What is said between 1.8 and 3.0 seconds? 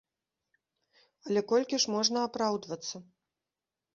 ж можна апраўдвацца?